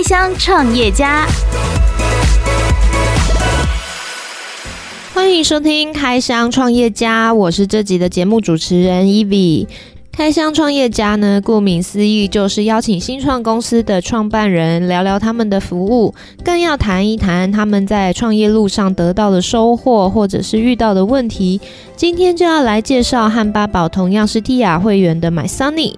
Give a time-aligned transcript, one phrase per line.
[0.00, 1.26] 开箱创业家，
[5.12, 9.66] 欢迎收听开箱创业家，我是这集的节目主持人 Eve。
[10.10, 21.60] 开箱创业家呢，顾名思义就是邀请新创公司的创办人聊聊他们的服务，更要谈一谈他们在创业路上得到的收获，或者是遇到的问题。
[21.94, 25.94] 今天就要来介绍和八宝同样是 TIA 会员的 MySunny。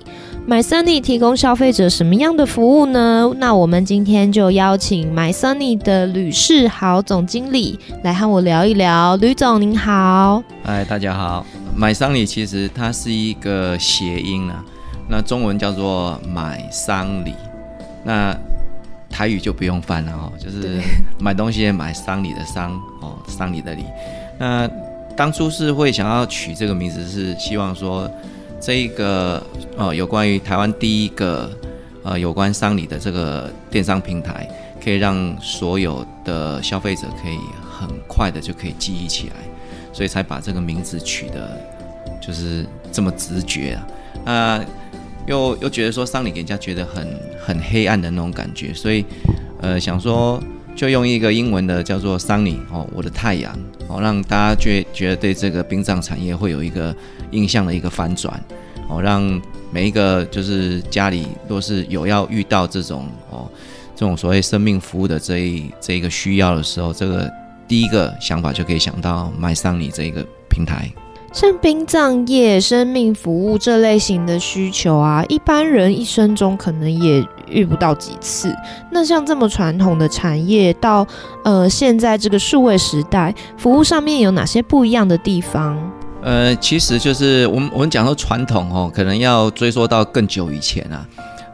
[0.49, 3.33] MySunny 提供消费者什么样的服务呢？
[3.37, 9.15] 那我们今天就邀请 MySunny 的吕世豪总经理来和我聊一聊。
[9.17, 11.47] 吕总您好，嗨，大家好。
[11.77, 14.63] 买丧礼其实它是一个谐音啊，
[15.09, 17.33] 那中文叫做买丧礼，
[18.05, 18.37] 那
[19.09, 20.81] 台语就不用翻了哦，就是
[21.21, 23.85] 买东西买丧礼的丧哦，丧礼的礼。
[24.39, 24.69] 那
[25.17, 28.11] 当初是会想要取这个名字，是希望说
[28.63, 29.45] 这一个
[29.77, 31.51] 呃有关于台湾第一个
[32.05, 34.49] 呃有关丧礼的这个电商平台，
[34.83, 39.35] 可以让所有的消费者可以很快的就可以记忆起来。
[39.93, 41.61] 所以才把这个名字取得
[42.19, 43.87] 就是这么直觉啊，
[44.25, 44.65] 那
[45.27, 47.07] 又又觉得说丧礼给人家觉得很
[47.45, 49.05] 很黑暗的那种感觉，所以
[49.61, 50.43] 呃想说
[50.75, 53.55] 就用一个英文的叫做 Sunny 哦，我的太阳
[53.87, 56.97] 哦，让大家觉觉得对这个殡葬产业会有一个
[57.33, 58.41] 印象的一个反转
[58.89, 63.51] 哦，让每一个就是家里若是有要遇到这种哦
[63.97, 67.29] 这种所谓生命服务的这一这一个需要的时候，这个。
[67.69, 70.93] 第一个想法就可以想到 MySunny 这一个平台，
[71.33, 78.55] 像殡葬业、生命服务这类型的需求啊，一般人一生中可能也遇不到几次。
[78.91, 81.07] 那像这么传统的产业，到
[81.45, 85.79] 呃现在这个数位时代，服务上面有哪些不一样的地方？
[86.23, 91.07] 呃，其实就是我们我们讲说传统哦，可能要追溯到更久以前啊。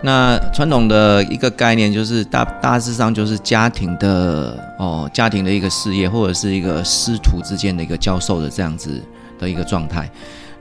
[0.03, 9.03] 那传统的一个概念就是大大致上就是家庭的哦，家庭的一个事业或者是一个师徒之间的一个教授的这样子
[9.41, 10.09] 的一个状态。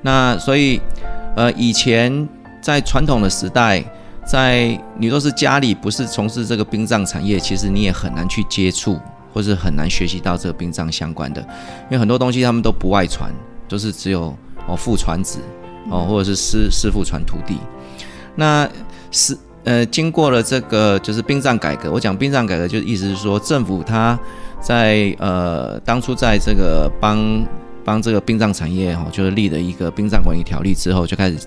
[0.02, 0.82] 那所以
[1.36, 2.28] 呃，以前
[2.62, 3.84] 在传统的时代，
[4.26, 9.00] 在你若是家里不是从事这个殡葬产业，其实你也很难去接触，
[9.34, 13.32] 或是很难学习到这个殡葬相关的，因为很多东西他们都不外传，
[13.68, 14.36] 都是只有
[14.68, 15.40] 哦父传子
[15.90, 17.58] 哦，或者是师师父传徒弟。
[18.36, 18.70] 那
[19.12, 24.18] 是呃，经过了这个就是殡葬改革，我讲殡葬改革，就意思是说，政府他
[24.62, 27.46] 在呃当初在这个帮
[27.84, 31.38] 帮这个殡葬产业哈，就是立了一个殡葬管理条例之后，就开始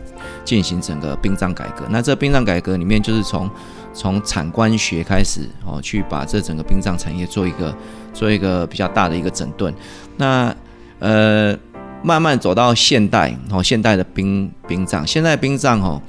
[0.45, 1.85] 进行整个殡葬改革。
[1.89, 3.49] 那这殡葬改革里面，就是从
[3.95, 7.75] 从产官学开始哦，去把这整个殡葬产业做一个
[8.13, 9.73] 做一个比较大的一个整顿。
[10.17, 10.55] 那
[10.99, 11.57] 呃，
[12.03, 16.01] 慢慢走到现代哦，现代的殡殡葬，现在殡葬哦。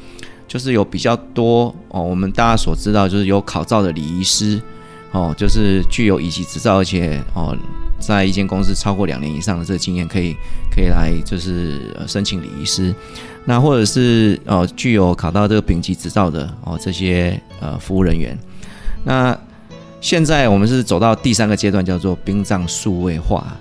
[0.48, 4.62] 就是有比较多哦，我们大家所知道，就是有考照的礼仪师
[5.14, 7.56] 哦，就是具有乙级执照，而且哦，
[8.00, 10.36] 在一间公司超过两年以上的这个经验，可以
[10.70, 12.94] 可以来就是呃申请礼仪师。
[13.46, 18.38] 那或者是哦，具有考到这个丙级执照的哦，这些呃服务人员。
[19.06, 19.34] 那
[20.02, 23.56] 现在我们是走到第三个阶段，叫做殡葬数位化。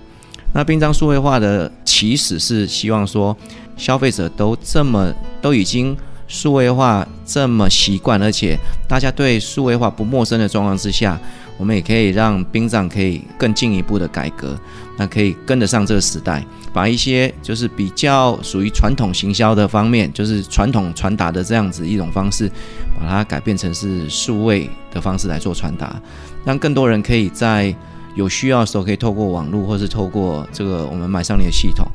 [0.53, 3.37] 那殡葬数位化的起始是希望说，
[3.77, 5.97] 消费者都这么都已经。
[6.33, 8.57] 数位化这么习惯，而且
[8.87, 11.19] 大家对数位化不陌生的状况之下，
[11.59, 14.57] 我们也可以让殡葬可以更进一步的改革，
[14.97, 22.49] 那可以跟得上这个时代，把一些就是比较属于传统行销的方面，就是传统传达的这样子一种方式，
[22.97, 26.01] 把它改变成是数位的方式来做传达，
[26.45, 27.75] 让更多人可以在
[28.15, 31.87] 有需要的时候，可以透过网络或是透过这个我们买上你的系统，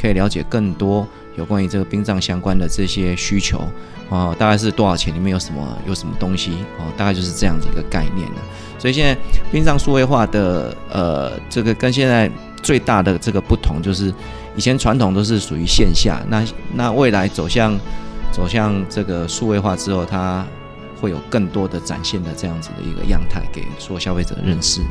[0.00, 1.06] 可以了解更多。
[1.34, 3.58] 有关于这个殡葬相关的这些需求，
[4.10, 5.14] 哦，大概是多少钱？
[5.14, 5.78] 里面有什么？
[5.86, 6.50] 有什么东西？
[6.78, 8.36] 哦，大概就是这样子一个概念了。
[8.78, 9.18] 所以现在
[9.50, 12.30] 殡葬数位化的，呃，这个跟现在
[12.62, 14.12] 最大的这个不同，就是
[14.54, 16.44] 以前传统都是属于线下，那
[16.74, 17.74] 那未来走向
[18.30, 20.44] 走向这个数位化之后，它
[21.00, 24.82] 会有更多的展现的这样子的一个样态，给所有消费者认识。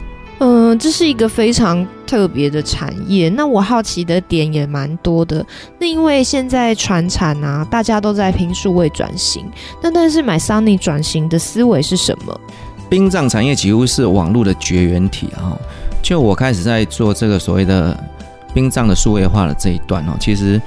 [0.43, 3.29] 嗯、这是一个非常特别的产业。
[3.29, 5.45] 那我好奇的点也蛮多的。
[5.77, 9.45] 那因为现在传产啊，大家都在拼数位转型。
[9.83, 12.41] 那但是 MySunny 转型的思维是什么？
[12.89, 15.55] 殡葬产业几乎是网络的绝缘体啊。
[16.01, 17.95] 就我开始在做这个所谓的
[18.51, 20.59] 殡葬的数位化的这一段哦，其实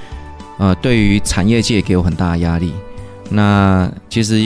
[0.57, 2.73] 呃，对于产业界给我很大的压力。
[3.29, 4.39] 那其实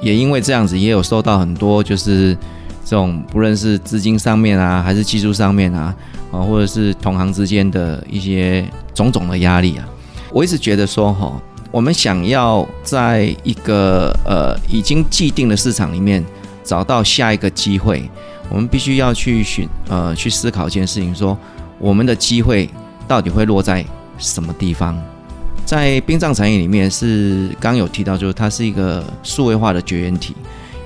[0.00, 2.38] 也因为这样子，也有收到很多就是。
[2.84, 5.94] 这种不论是资金上面啊，还是技术上面啊，
[6.30, 9.88] 啊，或者是同行之间的一些种种的压力啊，
[10.32, 11.32] 我一直觉得说哈，
[11.70, 16.24] 我们想要在一个呃已经既定的市场里面
[16.64, 18.08] 找到下一个机会，
[18.50, 21.38] 我们必须要去寻呃去思考一件事情说，
[21.78, 22.68] 我们的机会
[23.06, 23.84] 到底会落在
[24.18, 25.00] 什么地方？
[25.64, 30.34] 在殡葬产业里面是刚有提到，就是它是一个数位化的绝缘体，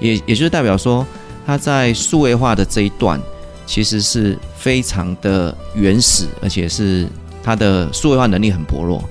[0.01, 1.05] 也也就是代表说，
[1.47, 3.21] 它在数位化的这一段
[3.65, 7.07] 其实是非常的原始，而且是
[7.43, 9.03] 它的数位化能力很薄弱。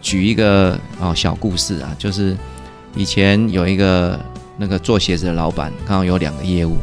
[0.00, 2.34] 举一个哦小故事啊，就是
[2.94, 4.18] 以前有一个
[4.56, 6.76] 那个做鞋子的老板，刚好有两个业务，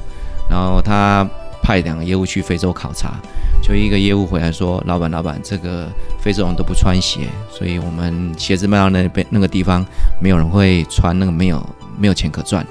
[0.50, 1.28] 然后他
[1.64, 3.16] 派两个业务去非洲考察，
[3.64, 5.88] 就一个业务回来说：“老板，老板，这个
[6.22, 9.84] 非洲人都不穿鞋，所以我们鞋子卖到那边那个地方，
[10.22, 11.68] 没有人会穿，那个没有
[11.98, 12.64] 没有钱可赚。”。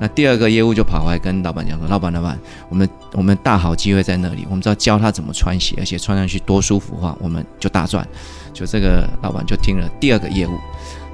[0.00, 8.06] 那第二个业务就跑回来跟老板讲说：“老板，老板，我们我们大好机会在那里，我们知道教他怎么穿鞋，而且穿上去多舒服的话，我们就大赚。”
[8.54, 10.58] 就这个老板就听了第二个业务。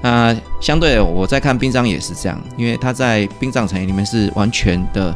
[0.01, 5.15] 那相对我在看殡葬也是这样，因为他在殡葬产业里面是完全的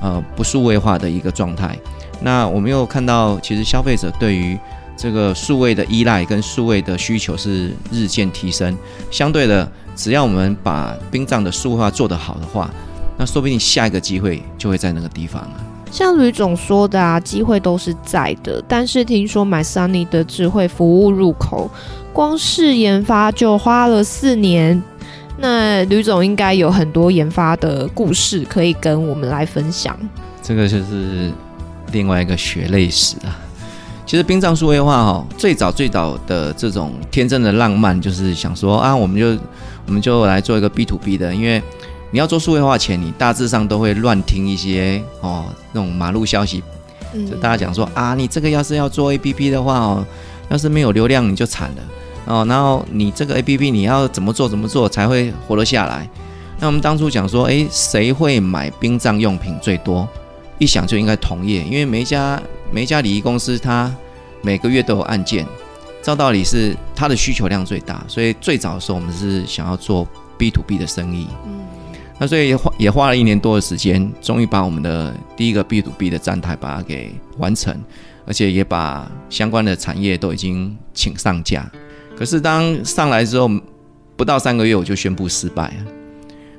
[0.00, 1.76] 呃不数位化的一个状态。
[2.20, 4.58] 那我们又看到，其实消费者对于
[4.96, 8.76] 这个数位的依赖跟数位的需求是日渐提升。
[9.10, 12.70] 相对的，只要我们把殡葬的数位化做得好的话，
[13.20, 15.60] 那说不定下一个机会就会在那个地方啊。
[15.92, 21.70] 像吕总说的啊，机会都是在的，但是听说 MySunny 的智慧服务入口，
[22.14, 24.82] 光是研发就花了四年。
[25.36, 29.94] 那吕总应该有很多研发的故事可以跟我们来分享。
[30.42, 31.30] 这个就是
[31.92, 33.36] 另外一个血泪史啊。
[34.06, 39.38] 其实殡葬数位化哦，最早最早的这种天真的浪漫，就是想说啊，我们就
[39.84, 41.62] 我们就来做一个 B to B 的，因为。
[42.10, 46.62] 你要做数位化前，你大致上都会乱听一些哦那种马路消息，
[47.28, 50.06] 就大家讲说啊，你这个要是要做 APP 的话哦，
[50.48, 51.82] 要是没有流量你就惨了
[52.26, 52.44] 哦。
[52.48, 56.08] 然后你这个 APP 你要怎么做怎么做才会活得下来？
[56.58, 60.06] 那我们当初讲说，诶，谁会买殡葬用品最多？
[60.58, 62.38] 一想就应该同业，因为每一家
[62.70, 63.90] 每一家礼仪公司它
[64.42, 65.46] 每个月都有案件，
[66.02, 71.28] 照道理是它的需求量最大，所以最早的时候我们是想要做 B to B 的生意。
[72.22, 77.74] 那所以也花也花了一年多的时间，终于把我们的第一个 B to B 的站台把它给完成，
[78.26, 81.66] 而且也把相关的产业都已经请上架。
[82.14, 83.50] 可是当上来之后，
[84.18, 85.74] 不到三个月我就宣布失败了。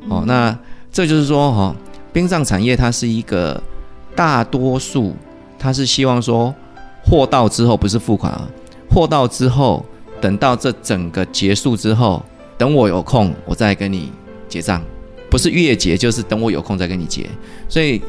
[0.09, 0.57] 哦，那
[0.91, 1.75] 这就是说，哈，
[2.11, 3.61] 殡葬产业它是一个
[4.15, 5.15] 大多数，
[5.59, 6.51] 它是希望说
[7.03, 8.49] 货到之后不是付款啊，
[8.89, 9.85] 货到之后，
[10.19, 12.25] 等到这整个结束之后，
[12.57, 14.11] 等我有空我再跟你
[14.49, 14.81] 结账。
[15.31, 17.25] 不是月结，就是等我有空再跟你结。
[17.69, 18.01] 所以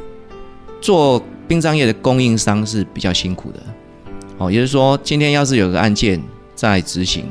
[0.80, 3.60] 做殡葬业的供应商是比较辛苦的。
[4.38, 6.20] 哦，也就是说，今天要是有个案件
[6.56, 7.24] 在执行，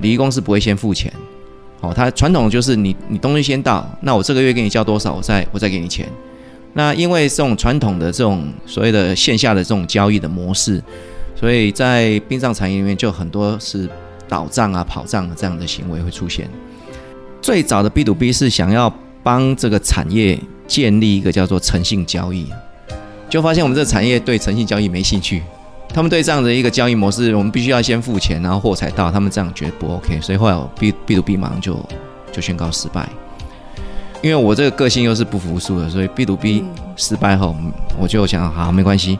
[0.00, 1.12] 礼仪公司不会先付钱。
[1.80, 6.08] 哦，它传统就是你你东西先到，那我这个月给你交多少，我再我再给你钱。
[6.72, 10.82] 那因为这种传统的这种所谓的线下的这种交易的模式，
[11.38, 13.88] 所以在殡葬产业里面就很多是
[14.28, 16.50] 倒账啊、跑账啊这样的行为会出现。
[17.40, 18.92] 最早的 B to B 是想要
[19.22, 22.46] 帮这个产业建立一个叫做诚信交易，
[23.28, 25.42] 就发现我们这个产业对诚信交易没兴趣，
[25.88, 31.78] 他们对这样的一个交易模式，我们必须要先付钱，然后货才到，他们这样觉得不 OK，所以后来我 B B to B 马上就
[32.32, 33.08] 就宣告失败。
[34.22, 36.64] 因为我这个个性又是不服输的，所以 B to B
[36.96, 37.54] 失败后，
[37.98, 39.18] 我就想好没关系，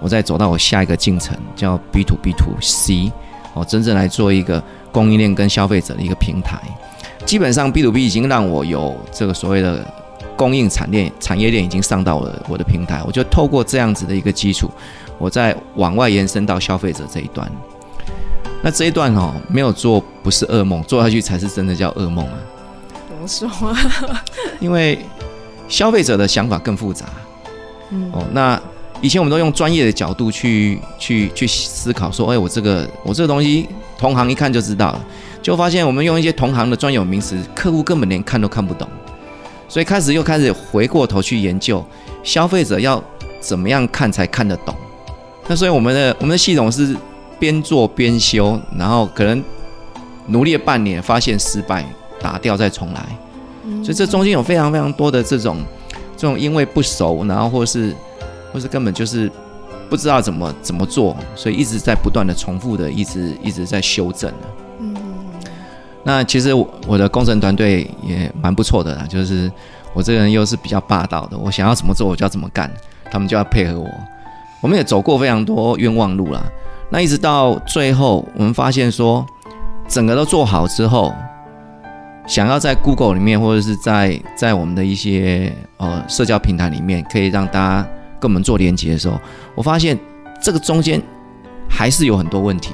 [0.00, 3.12] 我再走到我下一个进程，叫 B to B to C，
[3.52, 4.62] 我，真正来做一个
[4.92, 6.58] 供应链跟消费者的一个平台。
[7.26, 9.84] 基本上 B to B 已经让我有这个所谓的
[10.36, 14.70] 供应产链产业链已经上到了我的平台，我就透过这样子的一个基础，
[15.18, 17.50] 我再往外延伸到消费者这一端。
[18.62, 22.34] 那这一段哦，没有做不是噩梦，做下去才是真的叫噩梦啊！
[23.08, 24.24] 怎么说啊？
[24.60, 24.98] 因为
[25.68, 27.06] 消费者的想法更复杂。
[27.90, 28.60] 嗯哦，那
[29.00, 33.68] 以前我们都用专业的角度去去去思考，说，哎，我这个我这个东西，
[33.98, 35.04] 同行一看就知道了。
[35.46, 38.88] 就发现我们用一些同行的专有名词，客户根本连看都看不懂，
[39.68, 41.86] 所以开始又开始回过头去研究
[42.24, 43.00] 消费者要
[43.38, 44.74] 怎么样看才看得懂。
[45.46, 46.96] 那所以我们的我们的系统是
[47.38, 49.40] 边做边修，然后可能
[50.26, 51.86] 努力了半年，发现失败，
[52.20, 53.06] 打掉再重来。
[53.84, 55.58] 所以这中间有非常非常多的这种
[56.16, 57.94] 这种因为不熟，然后或是
[58.52, 59.30] 或是根本就是
[59.88, 64.32] 不知道怎么怎么做，所以一直在不断的重复的，一直一直在修正。
[66.06, 69.50] 那其实我我的工程团队也蛮不错的啦，就是
[69.92, 72.70] 我这个人又是比较霸道的，我想要怎么做我就要怎么干，
[73.10, 73.90] 他们就要配合我。
[74.60, 76.40] 我们也走过非常多冤枉路啦，
[76.90, 79.26] 那一直到最后，我们发现说，
[79.88, 81.12] 整个都做好之后，
[82.24, 87.88] 想要在 Google 里面，或者是在在我们的一些呃社交平台里面，可以让大家
[88.20, 89.20] 跟我们做连接的时候，
[89.56, 89.98] 我发现
[90.40, 91.02] 这个中间
[91.68, 92.72] 还是有很多问题。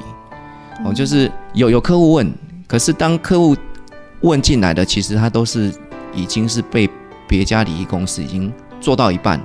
[0.85, 2.31] 哦，就是有有客户问，
[2.73, 3.55] 可是当客户
[4.23, 5.71] 问进来的，其实他都是
[6.15, 6.89] 已经是被
[7.29, 8.51] 别家礼仪公司已经
[8.81, 9.39] 做到一半，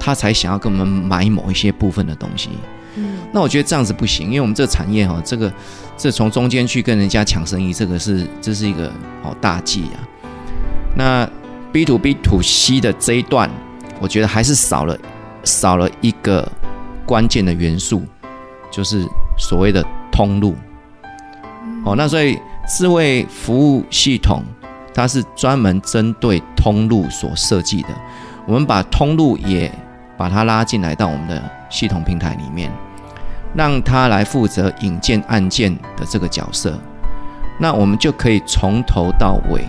[0.00, 2.48] 他才想要跟我们买某一些部分的东西。
[2.96, 5.52] 嗯，那我觉得这样子不行，因为我们这个产业哈，这个
[5.98, 8.90] 这从中间去跟人家抢生意，这个是这是一个
[9.22, 10.00] 好大忌啊。
[10.96, 11.28] 那
[11.70, 13.50] B to B to C 的这一段，
[14.00, 14.98] 我觉得还是少了
[15.44, 16.50] 少了一个
[17.04, 18.04] 关键的元素，
[18.70, 19.06] 就是
[19.36, 20.56] 所谓的通路。
[21.84, 24.42] 哦，那所以智慧服务系统
[24.94, 27.88] 它是专门针对通路所设计的，
[28.46, 29.70] 我们把通路也
[30.16, 32.70] 把它拉进来到我们的系统平台里面。
[33.56, 36.76] 让它来负责引荐案件的这个角色，
[37.60, 39.64] 那我们就可以从头到尾，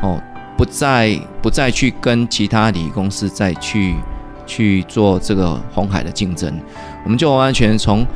[0.00, 0.22] 哦，
[0.56, 3.96] 不再不再去跟其他礼仪公司再去
[4.46, 6.56] 去做这个红海的竞争，
[7.02, 8.06] 我们就完全从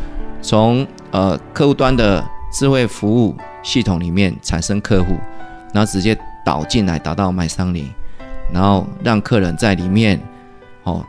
[0.41, 5.17] 从呃客户端的智慧服务系统里面产生客户，
[5.73, 7.91] 然后直接导进来导到买商里，
[8.53, 10.21] 然后让客人在里面
[10.85, 11.05] 哦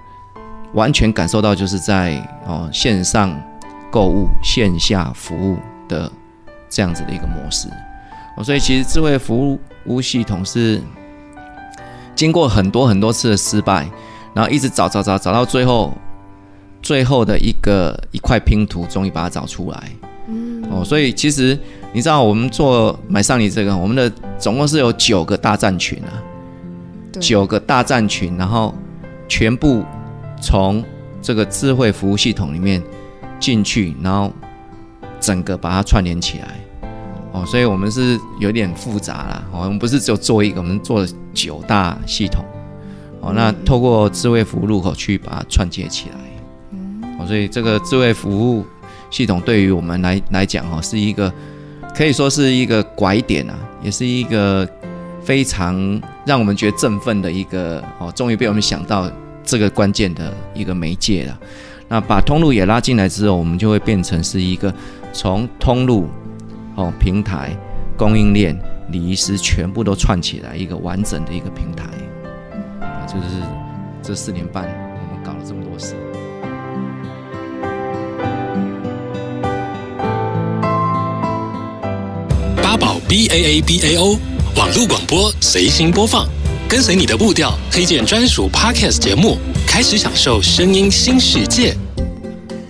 [0.74, 3.39] 完全感受到就是在哦线上。
[3.93, 5.58] 购物线下服务
[5.89, 6.10] 的
[6.70, 7.67] 这样子的一个模式，
[8.38, 10.81] 哦，所以其实智慧服务系统是
[12.15, 13.86] 经过很多很多次的失败，
[14.34, 15.93] 然后一直找找找找到最后，
[16.81, 19.84] 最后的一个一块拼图，终于把它找出来。
[20.27, 21.60] 嗯，哦，所以其实
[21.93, 26.12] 你知道，我们做买上你这个，我们的总共是有九个大战群啊，
[27.19, 28.74] 九个大战群，然后
[29.27, 29.83] 全部
[30.41, 30.83] 从
[31.21, 32.81] 这个智慧服务系统里面。
[33.41, 34.31] 进去，然后
[35.19, 36.60] 整个把它串联起来，
[37.31, 42.45] 哦，所以我们是有点复杂啦，哦，我们不是只有做一个，我们做了九大系统，
[43.19, 46.77] 哦，那透过智慧服务入口去把它串接起来，
[47.17, 48.63] 哦，所以这个智慧服务
[49.10, 51.33] 系统对于我们来来讲，哦，是一个
[52.01, 54.67] 可以说是一个拐点啊，也是一个
[55.22, 59.08] 非常让我们觉得振奋的一个，哦，终于被我们想到
[59.43, 61.39] 这个关键的一个媒介了。
[61.88, 64.74] 那把通路也拉进来之后，我们就会变成是一个
[65.13, 66.10] 从通路、
[66.75, 67.55] 哦平台、
[67.96, 71.86] 供应链、礼仪师全部都串起来一个完整的一个平台。
[73.05, 73.43] 就是
[74.01, 75.93] 这四年半我们搞了这么多事。
[83.12, 84.18] B A A B A O
[84.56, 86.25] 网络广播随心播放，
[86.70, 89.38] 跟随你的步调，推荐专属 Podcast 节目。
[89.68, 91.75] 开始享受声音新世界，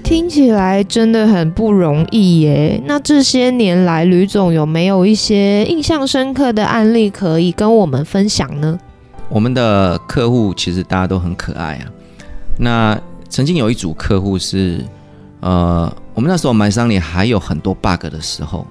[0.03, 2.81] 听起来真的很不容易耶。
[2.87, 8.79] 那这些年来，吕总有没有一些印象深刻的案例可以跟我们分享呢？
[9.29, 11.85] 我们的客户其实大家都很可爱啊。
[12.57, 14.83] 那曾经有一组客户是，
[15.41, 18.65] 呃，我们那时候买商里还有很多 bug 的时候，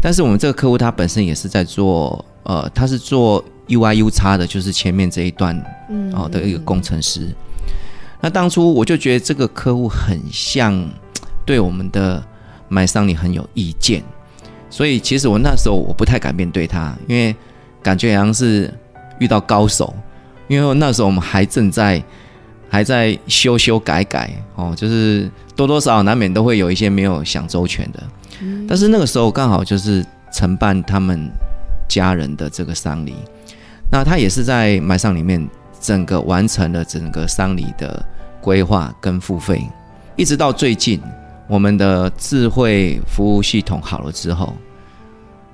[0.00, 3.44] 但是我们这个客户他本身也是在做，呃，他是做。
[3.70, 5.54] U I U 叉的就是前面这一段，
[6.14, 7.28] 哦的一个工程师。
[8.18, 10.88] 那当初我就觉得这个客户很像
[11.44, 12.24] 对我们的
[12.70, 14.02] 买商里很有意见，
[14.70, 17.36] 所以其实我那时候我不太敢面对他，因为
[17.82, 18.72] 感觉好像是
[19.18, 19.94] 遇到高手。
[20.46, 22.02] 因为那时候我们还正在
[22.70, 28.02] 还在修修改改哦，就是多多少少难免都会有一些没有想周全的。
[28.68, 31.30] 但是那个时候刚好就是承办他们
[31.88, 33.14] 家人的这个丧礼。
[33.90, 35.48] 那他也是在买商里面
[35.80, 38.04] 整个完成了整个丧礼的
[38.40, 39.66] 规划跟付费，
[40.16, 41.00] 一直到最近
[41.46, 44.54] 我们的智慧服务系统好了之后，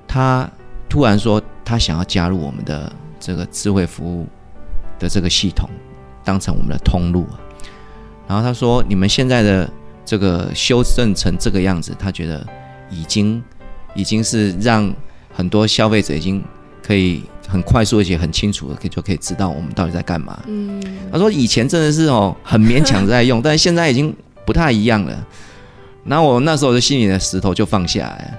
[0.07, 0.49] 他
[0.89, 4.27] 突然说他想要加入我们的这个智慧服务
[4.99, 5.69] 的这个系统，
[6.23, 7.25] 当成我们的通路。
[8.27, 9.69] 然后他说：“你们现在的
[10.03, 12.45] 这个修正成这个样子，他觉得
[12.89, 13.43] 已经
[13.93, 14.93] 已经是让
[15.33, 16.43] 很多消费者已经
[16.81, 20.37] 可以。”很快速而且很清楚的，可以就可以知道我们到底在干嘛。
[20.47, 24.13] 嗯，他说以前真的是哦很勉强在用， 但是现在已经
[24.47, 25.27] 不太一样了。
[26.05, 28.33] 然后我那时候的心里的石头就放下来。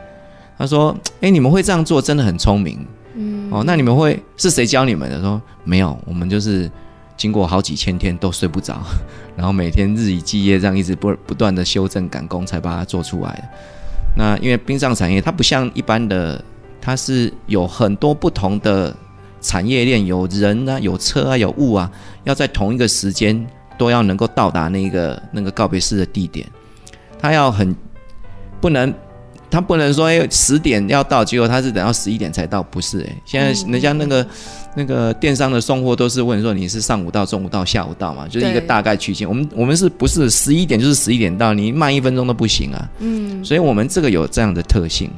[0.58, 2.84] 他说：“哎，你们会这样做真的很聪明。
[3.14, 5.20] 嗯，哦，那你们会是谁教你们的？
[5.20, 6.68] 说没有，我们就是
[7.16, 8.82] 经过好几千天都睡不着，
[9.36, 13.44] 然后每天日以继夜这样一直不不断的修正赶工才把它做出来的。
[14.16, 16.42] 那因为殡葬产业它不像一般的。”
[16.78, 18.94] 它是有很多不同的
[19.40, 21.90] 产业链，有人啊，有车啊，有物啊，
[22.22, 23.44] 要在同一个时间
[23.76, 26.46] 都要能够到达那个那个告别式的地点。
[27.18, 27.74] 它要很
[28.60, 28.94] 不能
[29.50, 33.22] 他不能说哎十点要到，结果他是等到十一点才到，不是哎、欸。
[33.24, 34.28] 现在人家那个、嗯、
[34.74, 39.28] 那个电商的送货都是问说你是上午到、中午到、下午到嘛，就是一个大概区间。
[39.28, 41.54] 我们我们是不是十一点就是十一点到？
[41.54, 42.88] 你慢一分钟都不行啊。
[42.98, 45.10] 嗯，所以我们这个有这样的特性，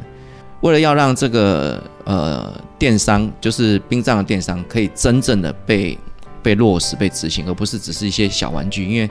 [0.61, 5.99] 为了要让这个呃电商就是殡葬的电商可以真正的被
[6.43, 9.11] 被落实、被执行，而不是只是一些小玩具，因为。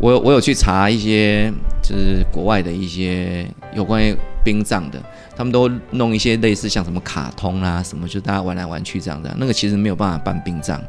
[0.00, 1.52] 我我有去查一些，
[1.82, 4.14] 就是国外的一些有关于
[4.44, 5.02] 殡葬的，
[5.36, 10.80] 他们都弄一些类似像什么卡通啊什么，就大家玩来玩去这样的，那个其实没有办法办殡葬。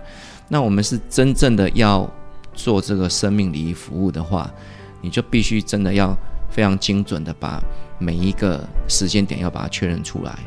[0.48, 2.08] 那我们是真正的要
[2.54, 4.50] 做这个生命礼仪服务的话，
[5.02, 6.16] 你就必须真的要
[6.52, 7.60] 非常精准的把
[7.98, 10.38] 每一个时间点要把它确认出来。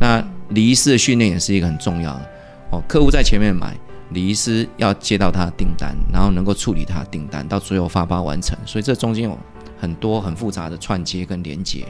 [0.00, 2.30] 那礼仪师的训练也是一个很重要的
[2.72, 3.76] 哦，客户在前面买。
[4.10, 9.38] 李医师要接到他的订单，然后能够处理他的订单，到最后发包完成，所以这中间有
[9.80, 11.84] 很多很复杂的串接跟连接，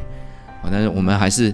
[0.62, 1.50] 啊，但是我们还是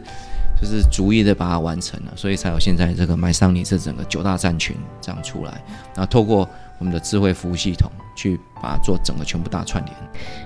[0.61, 5.63] 就是逐一的把它完成了，所以才有现在这个 My Sony 这整个九大战群这样出来，
[5.95, 9.97] 然后透过我们的智慧服务系统去把它做整个全部大串联。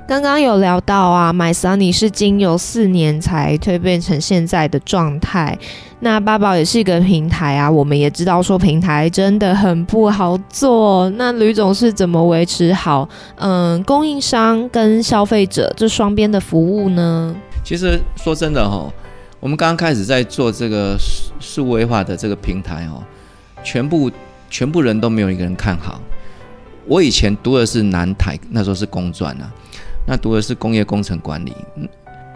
[0.06, 5.58] 刚刚有聊到啊，MySunny 是经由四年才蜕变成现在的状态。
[6.00, 11.10] 那八宝也是一个平台啊，我们也知道说平台真的很不好做。
[11.10, 17.34] 那吕总是怎么维持好嗯供应商跟消费者这双边的服务呢？
[17.62, 18.90] 其实说真的哈，
[19.40, 23.02] 我们刚刚开始在做这个数数位化的这个平台哦，
[23.62, 24.10] 全部
[24.48, 26.00] 全部人都没有一个人看好。
[26.90, 29.48] 我以前读的是南台，那时候是工专啊，
[30.08, 31.54] 那读的是工业工程管理。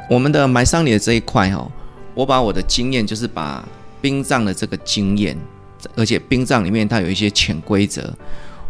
[0.09, 1.69] 我们的 MySunny 的这一块哈。
[2.15, 3.69] 我把我的经验，就是把
[4.01, 5.37] 殡葬的这个经验，
[5.97, 8.15] 而且殡葬里面它有一些潜规则，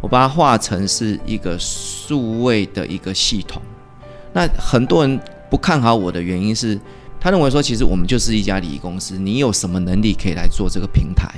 [0.01, 3.61] 我把它化成是一个数位的一个系统。
[4.33, 6.81] 那很多人不看好我的原因是，
[7.21, 11.29] 他认为说，其实我们就是一家礼仪公司，你有什么能力可以来做这个平台？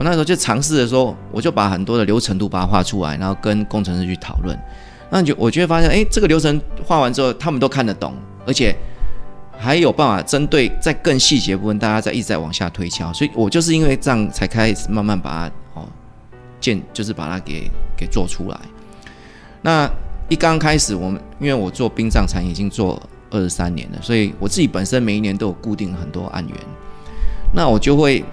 [0.00, 4.58] 我那时候就尝试着说，我就把很多的流程图把它画出来，然后跟工程师去讨论。
[5.10, 8.74] 那就我就会发现，哎，这个流程画完之后，他们都看得懂，而且。
[9.62, 15.86] 还有办法针对在更细节部分，大家在一直在往下推敲，所以我就是因为这样才开始慢慢把它哦
[16.58, 18.58] 建，就是把它给给做出来。
[19.60, 19.86] 那
[20.30, 26.56] 一刚开始，我们因为我做殡葬产已经做二十三年了，所以我自己本身每一年都有固定很多案源，
[27.52, 28.24] 那我就会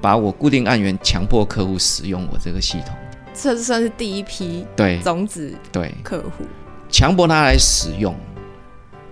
[0.00, 2.94] 把我固定案源强迫客户使用我这个系统，
[3.34, 6.44] 这算是第一批对种子对客户，
[6.88, 8.14] 强迫他来使用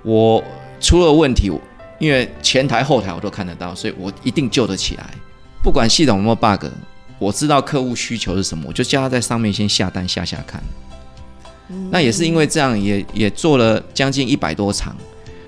[0.03, 0.43] 我。
[0.81, 1.51] 出了问题，
[1.99, 5.11] 因为前台后台我都看得到，所以我一定救得起来。
[5.61, 6.67] 不管系统有没有 bug，
[7.19, 10.63] 我知道客户需求是什么，我就叫他在上面先下单下下看。
[11.71, 14.97] 嗯、那也是因为这样也，也也做了将近一百多场，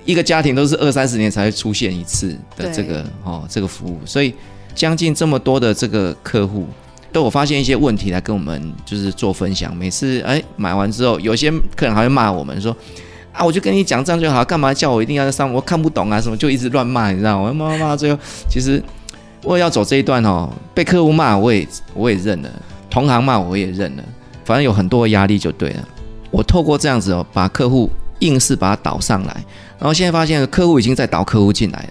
[0.05, 4.35] 一个家庭都是二三十年才会出现一次的这个哦这个服务，所以
[4.75, 6.67] 将近这么多的这个客户
[7.13, 9.77] 都有发现一些问题来跟我们就是做分享。
[9.77, 12.77] 每次哎买完之后，有些客人还会骂我们说。
[13.33, 15.51] 啊，我就跟你讲这样就好，干嘛叫我一定要在上？
[15.53, 17.53] 我看不懂啊，什么就一直乱骂，你知道吗？
[17.53, 18.19] 骂骂骂，最后
[18.51, 18.83] 其实
[19.45, 20.51] 我也要走这一段哦。
[20.75, 22.49] 被客户骂，我也我也认了；
[22.91, 24.03] 同行骂，我也认了。
[24.45, 25.89] 反正有很多压力就对了。
[26.33, 29.33] 我透过这样子哦，把客户硬是把它导上来，
[29.79, 31.89] 然后现在发现客户已经在导客户进来了。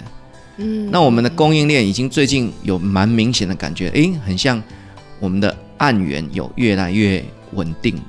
[0.60, 4.62] 嗯，那我们的供应链已经最近有蛮明显的感觉，诶，很像
[5.20, 8.00] 我们的案源有越来越稳定。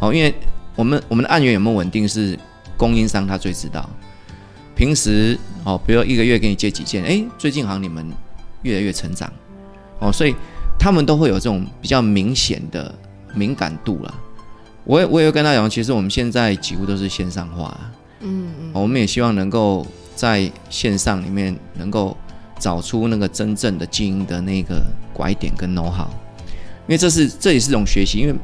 [0.00, 0.34] 好，因为
[0.74, 2.36] 我们我们的案源有没有稳定是。
[2.80, 3.86] 供应商他最知道，
[4.74, 8.10] 平时哦，比如一个月给你借几件，诶，最近好像你们
[8.62, 9.30] 越来越成长，
[10.00, 10.34] 哦，所以
[10.78, 12.90] 他们都会有这种比较明显的
[13.34, 14.14] 敏感度啦。
[14.84, 17.78] 我也我也会跟他讲，其实我们现在几乎都是线上化，
[18.20, 19.86] 嗯嗯，我们也希望能够
[20.20, 22.14] 在线上里面能够
[22.58, 24.82] 找出那个真正的经营的那个
[25.14, 26.08] 拐点跟 know how，
[26.86, 28.34] 因为这是这也是一种学习，因为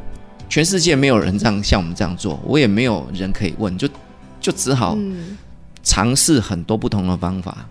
[0.48, 3.86] 全世界没有人这样像我们这样做，我也没有人可以问就。
[4.38, 4.96] 就只好
[5.82, 7.66] 尝试很多不同的方法，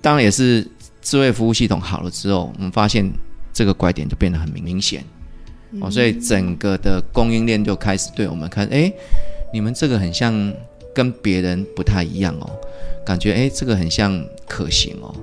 [0.00, 0.64] 当然也是
[1.00, 3.10] 智慧服务系统好了之后，我们发现
[3.52, 5.02] 这个拐点就变得很明显
[5.80, 8.92] 哦，所以整个的供应链就开始对我们看，哎，
[9.52, 10.32] 你们这个很像
[10.94, 12.50] 跟别人不太一样哦，
[13.04, 15.14] 感觉哎这个很像可行哦，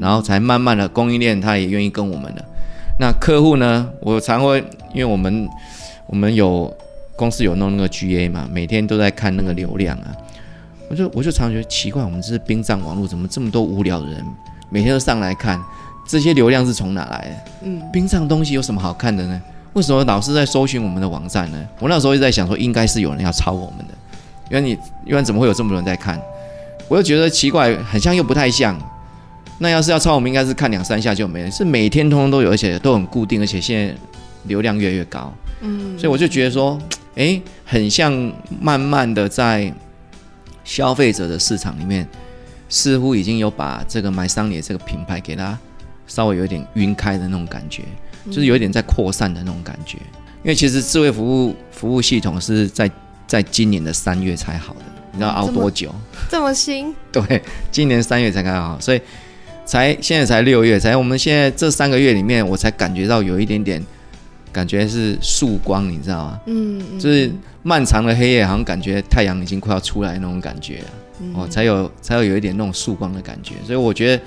[0.00, 2.44] 然后才慢慢的供应链他也愿意跟我们了。
[2.98, 4.58] 那客户呢，我常会
[4.92, 5.48] 因为我们
[6.06, 6.74] 我们有。
[7.16, 10.10] 公司有弄那个 GA 嘛，每天都在看那个流量啊，
[10.90, 14.20] 我就我就常觉得奇怪，我们这是殡葬网络，怎么这么多无聊的人
[14.68, 15.62] 每天都上来看？
[16.08, 17.52] 这些流量是从哪来的？
[17.62, 19.40] 嗯，殡葬东西有什么好看的呢？
[19.74, 21.58] 为什么老是在搜寻我们的网站呢？
[21.78, 23.94] 我那时候就在想说，应该是有人要抄我们的，
[24.50, 26.20] 因为你，因为怎么会有这么多人在看？
[26.88, 28.78] 我又觉得奇怪，很像又不太像。
[29.58, 33.94] 那要是要抄，我们应该是看两三下就没了，是每天通通都有，而且都很固定，而且现在
[34.44, 35.32] 流量越来越高。
[35.60, 36.78] 嗯，所以我就觉得说，
[37.14, 38.12] 哎，很像
[38.60, 39.72] 慢慢的在
[40.64, 42.06] 消费者的市场里面，
[42.68, 45.56] 似乎已经有把这个 MySunny 这个品牌给它
[46.06, 47.84] 稍微有点晕开的那种感觉，
[48.26, 49.98] 就是有一点在扩散的那种感觉。
[50.42, 52.90] 因为其实智慧服务服务系统是在
[53.26, 54.80] 在今年的三月才好的，
[55.12, 55.94] 你知道熬多久？
[56.30, 56.94] 这么新？
[57.12, 59.00] 对，今年三月才开好，所以
[59.64, 63.84] 才现在才六月，才我们现在这三个月里面，我才感觉到有一点点
[64.52, 66.40] 感觉是曙光，你知道吗？
[66.46, 67.30] 嗯，就是
[67.62, 70.80] 漫长的黑夜，好像感觉太阳已经快要出来那种感觉
[71.34, 74.22] 哦，才有才有有一点那种曙光的感觉，所以我觉得。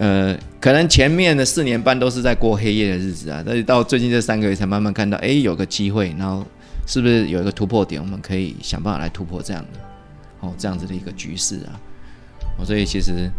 [0.00, 6.46] 呃，可能前面的四年半都是在过黑夜的日子啊，但是到最近这三个月才慢慢看到，哎，有个机会，然后
[6.88, 9.78] 是不是有一个突破点，我们可以想办法来突破这样的，
[10.40, 11.78] 哦，这样子的一个局势啊，
[12.58, 13.30] 哦，所以其实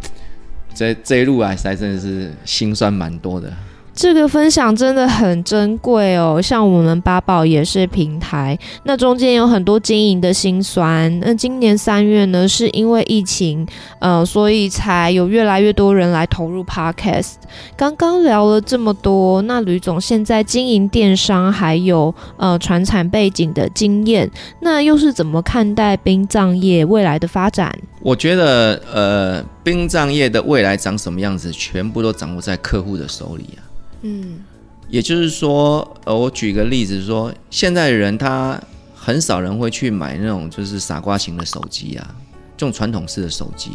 [0.75, 3.51] 这这一路来，实在真的是心酸蛮多的。
[3.99, 11.19] 这个分享真的很珍贵哦，像我们八宝也是平台，那中间有很多经营的辛酸。
[11.19, 13.67] 那今年三月呢，是因为疫情，
[13.99, 17.33] 呃，所以才有越来越多人来投入 Podcast。
[17.75, 24.31] 刚刚聊了这么多，那吕总现在经营电商还有呃传产背景的经验，
[24.61, 27.77] 那又是怎么看待殡葬业未来的发展？
[27.99, 33.67] 我觉得，呃，殡葬业的未来长什么样子，全部都掌握在客户的手里啊。
[34.01, 34.39] 嗯，
[34.87, 38.61] 也就是说，呃，我举个例子说，现在的人他
[38.95, 42.15] 很少人会去买那种就是傻瓜型的手机啊，
[42.55, 43.71] 这种传统式的手机，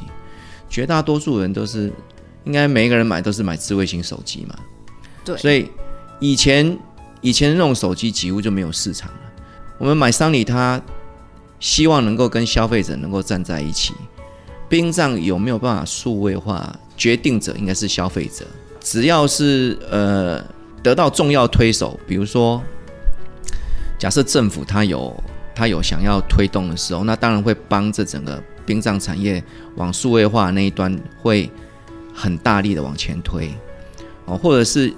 [0.68, 1.92] 绝大多数人都是，
[2.44, 4.54] 应该每一个人买都是买智慧型手机嘛。
[5.24, 5.68] 对，所以
[6.20, 6.78] 以前
[7.20, 9.20] 以前那种手机几乎就没有市场了。
[9.78, 10.80] 我们 MySunny，他
[11.60, 13.94] 希望能够跟消费者能够站在一起，
[14.68, 18.46] 冰上有没有办法数位化，决定者应该是消费者。
[18.84, 20.44] 只要是呃
[20.82, 22.62] 得到重要推手，比如说，
[23.98, 25.16] 假设政府他有
[25.54, 29.42] 他有想要推动的时候，那当然会帮这整个殡葬产业
[29.76, 31.50] 往数位化那一端会
[32.12, 33.50] 很大力的往前推
[34.26, 34.92] 哦，或者是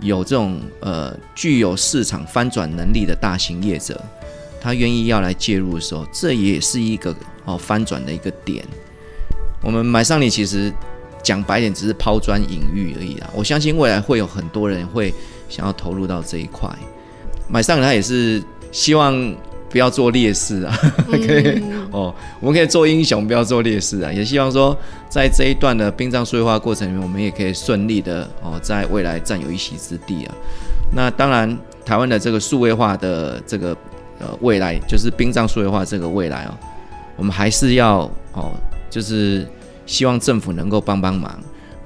[0.00, 4.02] 有这种呃具有市场翻转能力的大型业者，
[4.60, 8.66] 他愿意要来介入的时候，这也是一个哦翻转的一个点。
[9.62, 10.72] 我们买上你其实。
[11.22, 13.28] 讲白点，只是抛砖引玉而已啦。
[13.34, 15.12] 我相信未来会有很多人会
[15.48, 16.68] 想要投入到这一块。
[17.52, 19.34] MySunny 他也是希望
[19.70, 20.78] 不要做劣势啊，
[21.08, 24.12] 可以哦，我们可以做英雄，不要做劣势啊。
[24.12, 24.76] 也希望说，
[25.08, 30.34] 在这一段的殡葬数位化过程里面，我们也可以顺利的哦，在未来占有一席之地啊。
[30.94, 33.76] 那当然，台湾的这个数位化的这个
[34.18, 36.54] 呃未来，就是殡葬数位化这个未来哦，
[37.16, 38.52] 我们还是要哦，
[38.90, 39.46] 就是。
[39.88, 41.36] 希望政府能够帮帮忙，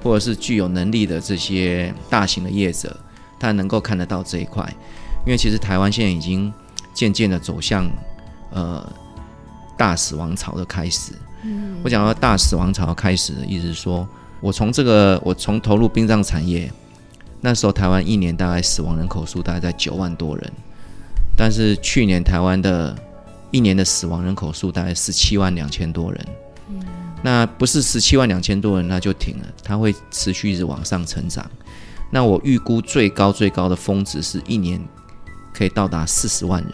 [0.03, 2.95] 或者是具有能力的这些大型的业者，
[3.39, 4.63] 他能够看得到这一块。
[5.25, 6.53] 因为其实台湾现在已经
[6.93, 7.89] 渐渐的走向
[8.51, 8.85] 呃
[9.77, 11.13] 大死亡潮的开始。
[11.43, 14.05] 嗯，我讲到大死亡潮开始的意思是说，
[14.41, 16.69] 我从这个我从投入殡葬产业
[17.39, 20.51] 那时候，台湾一年大概死亡人口数大概在九万多人，
[21.37, 22.93] 但是去年台湾的
[23.49, 26.25] 一年的死亡人口数大概十七万两千多人。
[27.23, 31.49] 那不是十七万两千多人，那就停了，它会持续一直往上成长。
[32.11, 34.79] 那我预估最高最高的峰值是一年
[35.53, 36.71] 可以到达四十万人。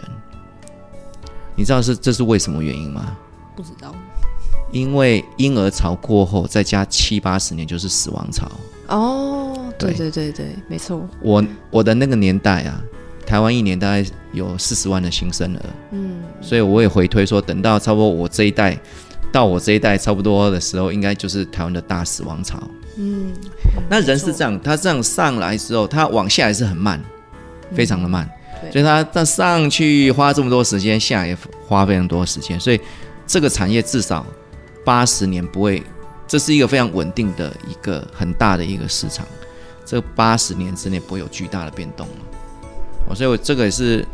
[1.55, 3.15] 你知道是这是为什么原因吗？
[3.55, 3.95] 不知道。
[4.71, 8.49] 因为婴儿潮过后，再加七八十年就是死亡潮。
[8.87, 11.07] 哦，对对对对，没错。
[11.21, 12.81] 我我的那个年代啊，
[13.25, 15.61] 台湾一年大概有四十万的新生儿。
[15.91, 16.23] 嗯。
[16.41, 18.79] 所以我也回推说，等到差不多我这一代。
[19.31, 22.59] 到我这一代差不多的时候，应该就是台湾的大死亡潮。
[22.97, 23.31] 嗯，
[23.89, 27.01] 那人是这样，他这样上来之后，他往下也是很慢，
[27.73, 28.29] 非常的慢。
[28.63, 31.37] 嗯、所以他他上去花这么多时间，下来也
[31.67, 32.59] 花非常多时间。
[32.59, 32.79] 所以
[33.25, 34.25] 这个产业至少
[34.83, 35.83] 八十年不会，
[36.27, 39.25] 这是一个非常稳定的一个很大的一个市场。
[39.85, 42.07] 这八十年之内不会有巨大的变动。
[43.07, 44.05] 哦，所以我这个也是。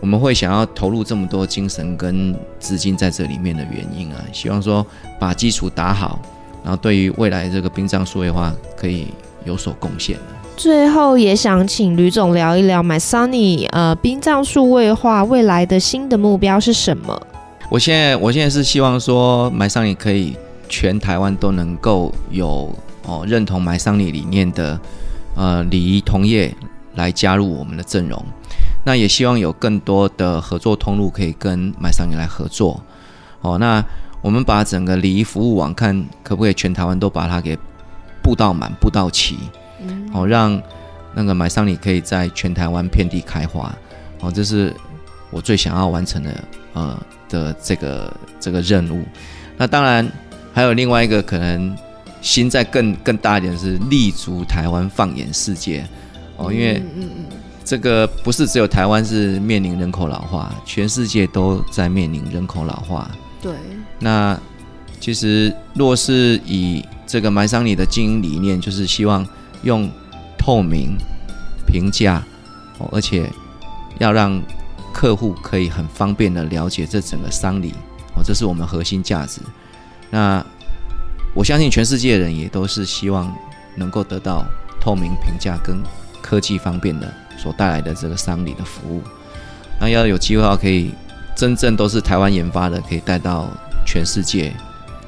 [0.00, 4.84] 我们会想要投入这么多精神跟资金在这里面的原因啊，希望说
[5.18, 6.18] 把基础打好，
[6.64, 9.08] 然后对于未来这个殡葬数位化可以
[9.44, 10.16] 有所贡献。
[10.56, 17.20] 最后也想请吕总聊一聊 MySunny 呃殡葬数位化未来的新的目标是什么？
[17.70, 20.36] 我现在我现在是希望说 MySunny 可以
[20.68, 24.78] 全台湾都能够有哦认同 MySunny 理念的
[25.34, 26.54] 呃礼仪同业
[26.94, 28.22] 来加入我们的阵容。
[28.84, 32.82] 那也希望有更多的合作通路可以跟 MySunny 来合作，
[33.42, 33.84] 哦，那
[34.22, 37.56] 我们把整个礼仪服务网看可不可以全台湾都把它给
[38.22, 39.36] 布到满、布到齐，
[40.12, 40.62] 好、嗯、让
[41.14, 43.74] 那个买丧礼可以在全台湾遍地开花。
[44.20, 44.74] 哦，这是
[45.30, 49.04] 我最想要完成的呃的这个这个任务。
[49.56, 50.06] 那当然
[50.52, 51.76] 还有另外一个可能
[52.22, 55.86] 心在更更大一点是立足台湾放眼世界。
[56.36, 56.82] 哦，因为
[57.70, 63.08] 这个不是只有台湾是面临人口老化，全世界都在面临人口老化。
[63.40, 63.52] 对。
[64.00, 64.36] 那
[64.98, 69.24] 其实若是以这个买丧礼的经营理念，就是希望
[69.62, 69.88] 用
[70.36, 70.96] 透明、
[71.64, 72.20] 平价，
[72.78, 73.30] 哦，而且
[74.00, 74.42] 要让
[74.92, 77.72] 客户可以很方便的了解这整个丧礼，
[78.16, 79.40] 哦，这是我们核心价值。
[80.10, 80.44] 那
[81.36, 83.32] 我相信全世界人也都是希望
[83.76, 84.44] 能够得到
[84.80, 85.80] 透明、平价跟
[86.20, 89.02] 科技方便的所带来的这个丧礼的服务。
[89.80, 90.92] 那要有机会的话，可以
[91.34, 93.48] 真正都是台湾研发的，可以带到。
[93.86, 94.54] 全世界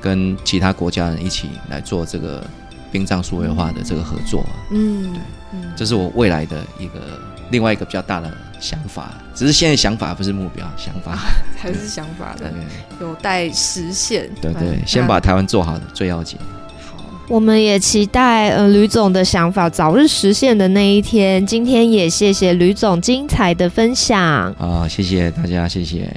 [0.01, 2.42] 跟其他国家人一起来做这个
[2.90, 5.12] 殡葬数位化的这个合作，嗯，
[5.53, 6.95] 对，这是我未来的一个
[7.51, 11.16] 另外一个比较大的想法，只是现在想法不是目标，想法
[11.57, 12.53] 还是想法的，
[13.01, 14.29] 有待实现。
[14.40, 16.38] 对对，先把台湾做好的最要紧。
[17.22, 21.44] 好，我们也期待呃吕总的想法早日实现的那一天。
[21.46, 24.20] 今天也谢谢吕总精彩的分享。
[24.58, 26.08] 啊，谢谢大家，谢谢。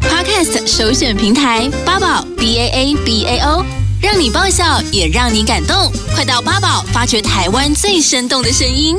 [0.00, 3.64] Podcast 首选平台八宝 B A A B A O，
[4.00, 8.96] 让你爆笑也让你感动，快到八宝发掘台湾最生动的声音。